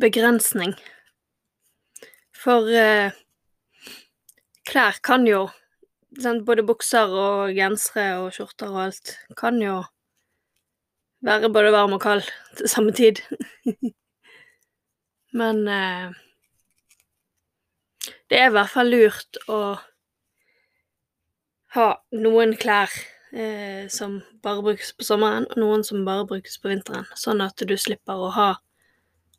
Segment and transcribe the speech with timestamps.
[0.00, 0.72] Begrensning.
[2.32, 3.12] For eh,
[4.64, 5.48] klær kan jo
[6.46, 9.78] Både bukser og gensere og skjorter og alt kan jo
[11.24, 12.26] være både varm og kald
[12.58, 13.22] til samme tid.
[15.40, 16.12] Men eh,
[18.28, 19.60] det er i hvert fall lurt å
[21.78, 22.92] ha noen klær
[23.32, 27.56] eh, som bare brukes på sommeren, og noen som bare brukes på vinteren, sånn at
[27.56, 28.50] du slipper å ha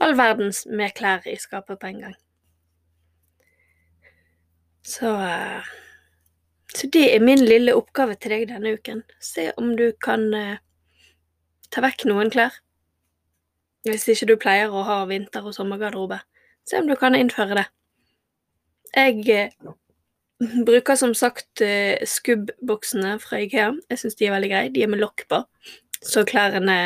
[0.00, 2.16] all verdens med klær i skapet på en gang.
[4.82, 5.62] Så eh,
[6.74, 9.02] Så det er min lille oppgave til deg denne uken.
[9.20, 10.60] Se om du kan eh,
[11.70, 12.54] ta vekk noen klær.
[13.84, 16.20] Hvis ikke du pleier å ha vinter- og sommergarderobe.
[16.64, 17.66] Se om du kan innføre det.
[18.94, 19.72] Jeg eh,
[20.66, 21.62] bruker som sagt
[22.14, 23.72] skubb-boksene fra Ikea.
[23.90, 24.72] Jeg syns de er veldig greie.
[24.74, 25.42] De er med lokk på,
[26.00, 26.78] så klærne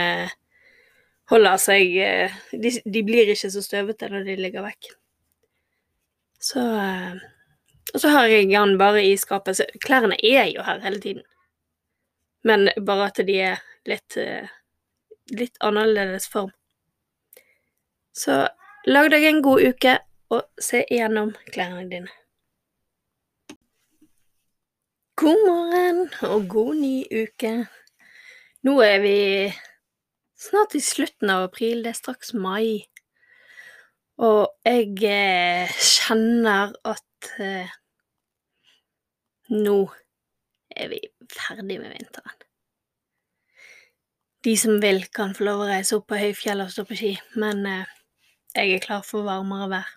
[1.33, 4.91] holder seg eh, de, de, blir ikke så støvete når de ligger vekk.
[6.43, 7.23] Så eh,
[7.95, 9.57] Og så har jeg den bare i skapet.
[9.57, 11.23] Så klærne er jo her hele tiden.
[12.45, 14.49] Men bare at de er litt eh,
[15.33, 16.51] litt annerledes form.
[18.13, 18.45] Så
[18.87, 19.99] lag deg en god uke,
[20.33, 22.13] og se igjennom klærne dine.
[25.21, 27.53] God morgen og god ny uke.
[28.67, 29.19] Nå er vi
[30.39, 32.87] snart i slutten av april, det er straks mai.
[34.23, 37.73] Og jeg eh, kjenner at eh,
[39.55, 39.79] nå
[40.75, 41.01] er vi
[41.31, 42.39] ferdig med vinteren.
[44.45, 47.13] De som vil, kan få lov å reise opp på høyfjellet og stå på ski,
[47.41, 47.93] men eh,
[48.55, 49.95] jeg er klar for varmere vær.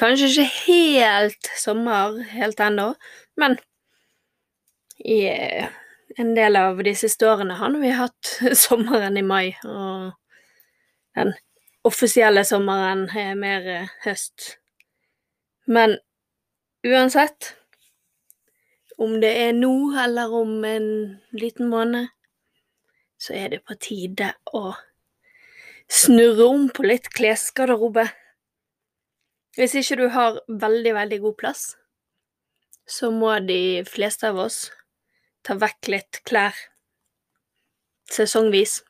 [0.00, 2.94] Kanskje ikke helt sommer helt ennå,
[3.36, 3.58] men
[5.04, 5.68] i eh,
[6.16, 8.32] en del av de siste årene har vi hatt
[8.64, 10.12] sommeren i mai, og
[11.16, 11.32] den
[11.86, 14.56] offisielle sommeren er mer eh, høst.
[15.66, 15.98] Men
[16.86, 17.54] uansett,
[18.98, 20.88] om det er nå eller om en
[21.34, 22.10] liten måned,
[23.22, 24.74] så er det på tide å
[25.92, 28.08] snurre om på litt klesgarderobe.
[29.58, 31.64] Hvis ikke du har veldig, veldig god plass,
[32.88, 34.64] så må de fleste av oss
[35.46, 36.56] ta vekk litt klær
[38.12, 38.80] sesongvis.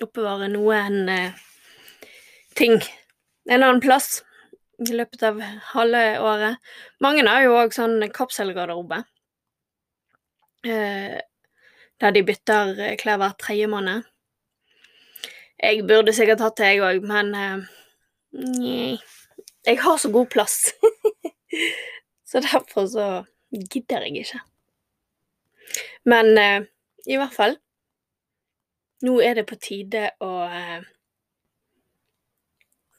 [0.00, 1.38] Oppbevare noen eh,
[2.56, 2.78] ting
[3.50, 4.20] en annen plass
[4.80, 5.40] i løpet av
[5.74, 6.60] halve året.
[7.04, 9.02] Mange har jo òg sånn kapselgarderobe.
[10.64, 11.18] Eh,
[12.00, 14.06] der de bytter klær hver tredje måned.
[15.60, 19.00] Jeg burde sikkert hatt det, jeg òg, men uh,
[19.66, 20.70] Jeg har så god plass.
[22.30, 23.08] så derfor så
[23.52, 24.40] gidder jeg ikke.
[26.08, 26.62] Men eh,
[27.06, 27.58] i hvert fall
[29.04, 30.82] Nå er det på tide å eh,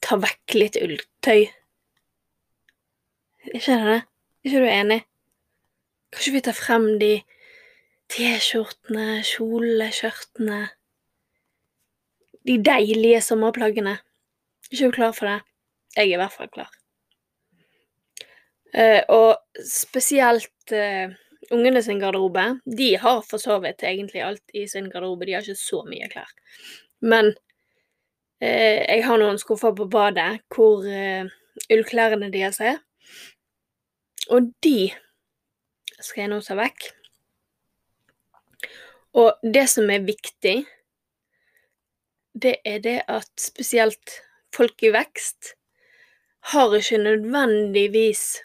[0.01, 1.43] ta vekk litt ulltøy.
[3.53, 3.99] Ikke det?
[4.41, 4.97] ikke du enig?
[6.11, 7.11] Kanskje vi tar frem de
[8.11, 10.61] T-skjortene, kjolene,
[12.49, 13.93] de deilige sommerplaggene.
[14.01, 15.39] Er ikke du klar for det?
[15.95, 16.71] Jeg er i hvert fall klar.
[18.71, 21.11] Uh, og spesielt uh,
[21.49, 22.59] ungene sin garderobe.
[22.65, 26.09] De har for så vidt egentlig alt i sin garderobe, de har ikke så mye
[26.11, 26.29] klær.
[27.01, 27.33] Men
[28.41, 30.85] eh, jeg har noen skuffer på badet hvor
[31.71, 32.77] ullklærne deres er.
[34.31, 34.91] Og de
[36.01, 36.91] skal jeg nå ta vekk.
[39.19, 40.61] Og det som er viktig
[42.41, 44.21] det er det at spesielt
[44.55, 45.53] folk i vekst
[46.53, 48.41] har ikke nødvendigvis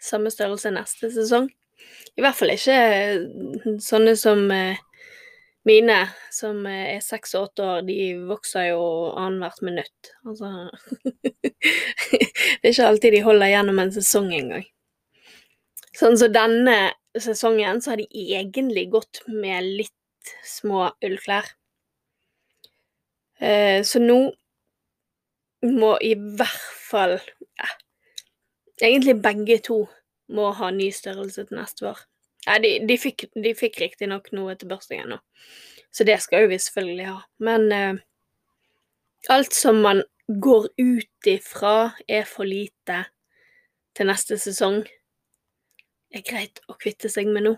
[0.00, 1.50] samme størrelse neste sesong.
[2.20, 4.80] I hvert fall ikke eh, sånne som eh,
[5.64, 5.94] mine,
[6.28, 7.86] som eh, er seks og åtte år.
[7.86, 7.96] De
[8.28, 8.82] vokser jo
[9.16, 10.10] annethvert minutt.
[10.28, 10.50] Altså
[12.10, 14.66] Det er ikke alltid de holder gjennom en sesong engang.
[15.96, 16.76] Sånn som så denne
[17.16, 21.48] sesongen, så har de egentlig gått med litt små ullklær.
[23.40, 24.18] Så nå
[25.64, 27.70] må i hvert fall ja,
[28.84, 29.78] Egentlig begge to
[30.36, 32.04] må ha ny størrelse til neste år.
[32.46, 35.18] Ja, de, de fikk, de fikk riktignok noe til børstingen nå,
[35.92, 37.18] Så det skal jo vi selvfølgelig ha.
[37.38, 38.00] Men eh,
[39.28, 43.04] alt som man går ut ifra er for lite
[43.96, 44.84] til neste sesong,
[46.10, 47.56] er greit å kvitte seg med nå.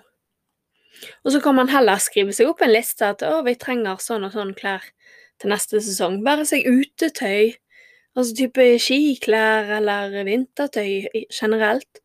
[1.24, 4.26] Og så kan man heller skrive seg opp en liste at å, vi trenger sånn
[4.26, 4.84] og sånn klær
[5.40, 6.20] til neste sesong.
[6.24, 7.54] Være seg utetøy,
[8.16, 12.02] altså type skiklær eller vintertøy generelt.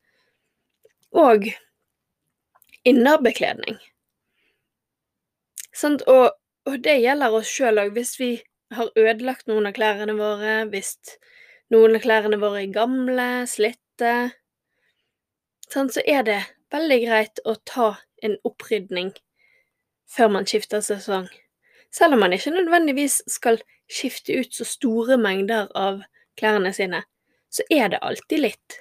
[1.16, 1.50] Og
[2.86, 3.78] innerbekledning.
[5.74, 6.32] Sånn, Og,
[6.68, 7.94] og det gjelder oss sjøl òg.
[7.96, 8.32] Hvis vi
[8.74, 10.98] har ødelagt noen av klærne våre, hvis
[11.74, 14.14] noen av klærne våre er gamle, slitte,
[15.72, 16.42] sånn, så er det
[16.74, 17.94] veldig greit å ta
[18.24, 19.14] en opprydning
[20.08, 21.28] før man skifter sesong.
[21.94, 26.02] Selv om man ikke nødvendigvis skal skifte ut så store mengder av
[26.40, 27.04] klærne sine,
[27.50, 28.80] så er det alltid litt.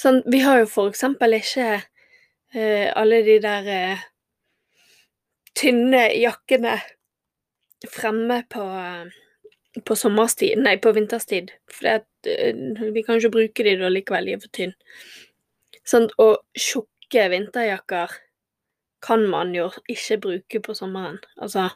[0.00, 1.82] Sånn, vi har jo for eksempel ikke
[2.54, 4.02] alle de der eh,
[5.56, 6.76] tynne jakkene
[7.90, 8.64] fremme på,
[9.84, 11.52] på sommerstid, nei, på vinterstid.
[11.72, 12.04] For
[12.92, 14.96] vi kan ikke bruke de da likevel, de er for tynne.
[15.88, 18.12] Sånn, og tjukke vinterjakker
[19.02, 21.18] kan man jo ikke bruke på sommeren.
[21.42, 21.70] Altså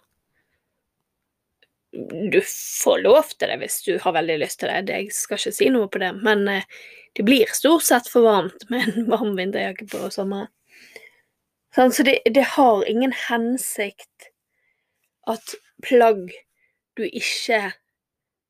[1.91, 5.57] Du får lov til det hvis du har veldig lyst til det, jeg skal ikke
[5.59, 6.45] si noe på det, men
[7.17, 10.51] det blir stort sett for varmt med en varm vinterjakke på sommeren.
[11.77, 14.31] Så det, det har ingen hensikt
[15.29, 16.31] at plagg
[16.97, 17.75] du ikke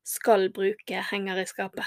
[0.07, 1.83] skal bruke, henger i skapet.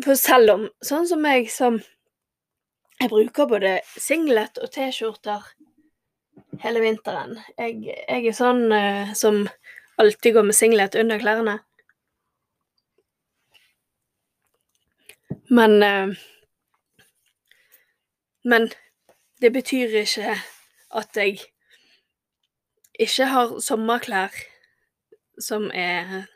[0.00, 1.76] For selv om, sånn som jeg som
[3.02, 5.44] jeg bruker både singlet og T-skjorter
[6.62, 9.42] hele vinteren jeg, jeg, er sånn uh, som
[10.00, 11.58] alltid går med singlet under klærne.
[15.52, 16.22] Men uh,
[18.44, 18.70] Men
[19.40, 20.36] det betyr ikke
[20.94, 21.40] at jeg
[22.98, 24.34] ikke har sommerklær
[25.40, 26.26] som er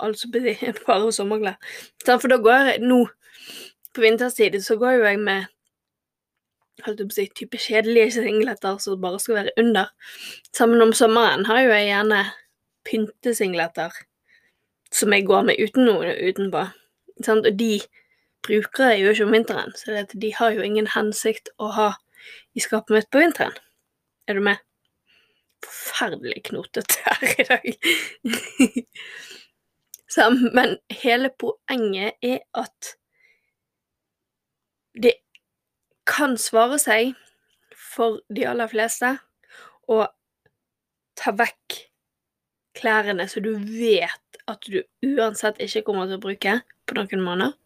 [0.00, 0.28] Altså
[0.86, 1.56] bare sommerklær.
[2.06, 3.08] For da går jeg nå
[3.94, 5.44] På vinterstid så går jo jeg med
[6.84, 9.90] holdt på å si, type kjedelige singleter som bare skal være under.
[10.56, 12.22] Sammen om sommeren har jo jeg gjerne
[12.88, 13.94] pyntesingleter
[14.94, 16.64] som jeg går med uten noe utenpå.
[17.30, 17.70] Og de
[18.44, 21.90] bruker jeg jo ikke om vinteren, så de har jo ingen hensikt å ha
[22.54, 23.56] i skapet mitt på vinteren.
[24.28, 24.60] Er du med?
[25.64, 27.70] Forferdelig knotete her i dag.
[30.14, 32.92] Så, men hele poenget er at
[35.02, 35.16] det
[36.06, 37.16] kan svare seg
[37.74, 39.10] for de aller fleste
[39.90, 40.04] å
[41.18, 41.80] ta vekk
[42.78, 44.82] klærne så du vet at du
[45.16, 46.56] uansett ikke kommer til å bruke
[46.86, 47.58] på noen måneder.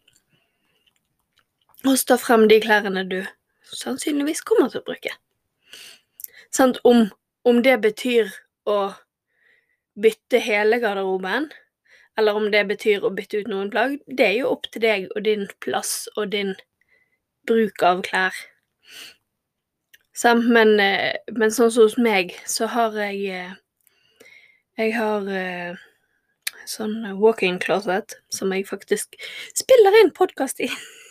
[1.86, 3.20] Og stå frem de klærne du
[3.76, 5.12] sannsynligvis kommer til å bruke.
[6.54, 6.80] Sant?
[6.88, 7.08] Om,
[7.46, 8.30] om det betyr
[8.68, 8.78] å
[9.98, 11.50] bytte hele garderoben,
[12.18, 15.06] eller om det betyr å bytte ut noen plagg, det er jo opp til deg
[15.14, 16.54] og din plass og din
[17.46, 18.34] bruk av klær.
[20.18, 20.48] Sant?
[20.50, 23.56] Men, eh, men sånn som hos meg, så har jeg eh,
[24.78, 25.78] Jeg har eh,
[26.70, 29.16] sånn walk-in closet som jeg faktisk
[29.58, 30.68] spiller inn podkast i.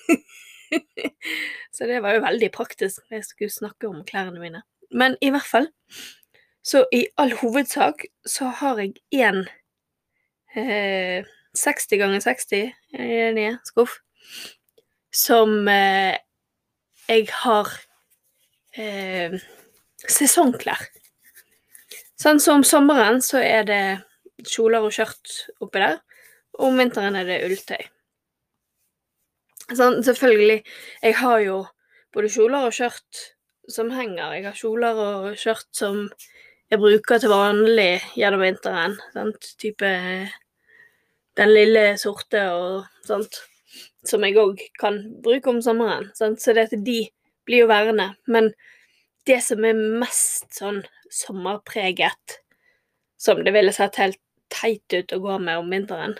[1.76, 4.64] så det var jo veldig praktisk når jeg skulle snakke om klærne mine.
[4.92, 5.70] Men i hvert fall,
[6.64, 9.44] så i all hovedsak så har jeg én
[10.56, 11.28] eh,
[11.58, 14.00] 60 ganger 60 enige, skuff,
[15.14, 16.18] som eh,
[17.08, 17.72] jeg har
[18.78, 19.38] eh,
[20.08, 20.82] sesongklær.
[22.18, 23.84] Sånn som sommeren så er det
[24.48, 26.00] kjoler og skjørt oppi der,
[26.58, 27.86] om vinteren er det ulltøy.
[29.76, 30.62] Sånn, selvfølgelig,
[31.04, 31.58] jeg har jo
[32.16, 33.24] både kjoler og skjørt
[33.68, 34.38] som henger.
[34.38, 36.06] Jeg har kjoler og skjørt som
[36.72, 38.96] jeg bruker til vanlig gjennom vinteren.
[39.12, 39.50] Sant?
[39.60, 39.92] Type
[41.38, 43.42] den lille sorte og sånt.
[44.08, 46.10] Som jeg òg kan bruke om sommeren.
[46.16, 46.40] Sant?
[46.40, 47.02] Så det, de
[47.48, 48.14] blir jo værende.
[48.32, 48.54] Men
[49.28, 50.80] det som er mest sånn
[51.12, 52.40] sommerpreget,
[53.20, 54.20] som det ville sett helt
[54.54, 56.16] teit ut å gå med om vinteren,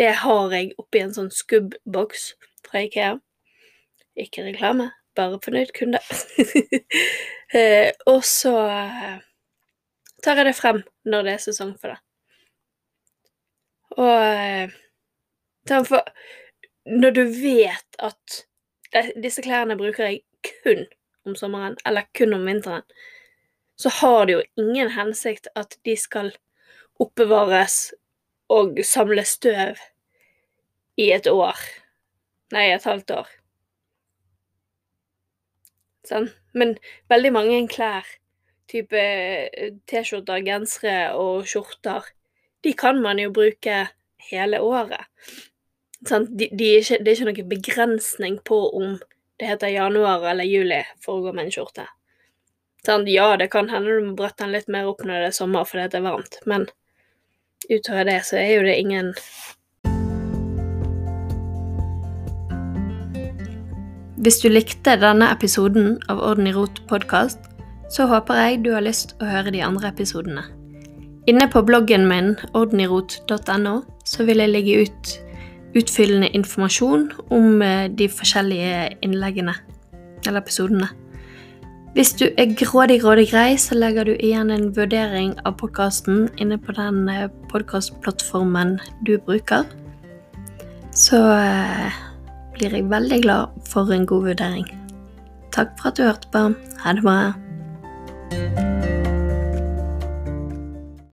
[0.00, 2.32] det har jeg oppi en sånn skubbboks
[2.66, 3.16] fra Ikea.
[4.16, 6.00] Ikke reklame bare fornøyd kunde.
[7.58, 9.18] eh, og så eh,
[10.24, 12.00] tar jeg det frem når det er sesong for det.
[13.98, 14.72] Og eh,
[15.68, 16.00] for,
[16.86, 18.42] Når du vet at
[19.22, 20.22] disse klærne bruker jeg
[20.62, 20.86] kun
[21.26, 22.82] om sommeren, eller kun om vinteren,
[23.78, 26.32] så har det jo ingen hensikt at de skal
[27.00, 27.92] oppbevares
[28.50, 29.78] og samle støv
[30.98, 31.56] i et år.
[32.52, 33.30] Nei, et halvt år.
[36.08, 36.28] Sånn.
[36.58, 36.74] Men
[37.12, 38.08] veldig mange klær,
[38.68, 42.10] type eh, T-skjorter, gensere og skjorter,
[42.62, 43.86] de kan man jo bruke
[44.30, 45.08] hele året.
[46.08, 46.28] Sånn.
[46.36, 48.98] De, de er ikke, det er ikke noen begrensning på om
[49.40, 51.86] det heter januar eller juli for å gå med en skjorte.
[52.86, 53.06] Sånn.
[53.10, 55.66] Ja, det kan hende du må brette den litt mer opp når det er sommer
[55.68, 56.66] fordi det er varmt, men
[57.70, 59.12] utover det så er jo det ingen
[64.22, 67.40] Hvis du likte denne episoden av Orden i rot podkast,
[67.90, 70.44] så håper jeg du har lyst å høre de andre episodene.
[71.26, 73.72] Inne på bloggen min ordenirot.no
[74.06, 75.10] så vil jeg legge ut
[75.74, 79.56] utfyllende informasjon om eh, de forskjellige innleggene
[80.22, 80.92] eller episodene.
[81.96, 86.62] Hvis du er grådig, grådig grei, så legger du igjen en vurdering av podkasten inne
[86.62, 89.66] på den eh, podkastplattformen du bruker.
[90.94, 92.02] Så eh,
[92.62, 94.68] blir jeg veldig glad for en god vurdering.
[95.52, 96.46] Takk for at du hørte på.
[96.84, 98.81] Ha det bra.